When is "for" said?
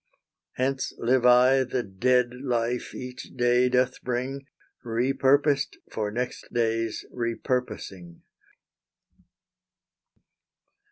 5.91-6.09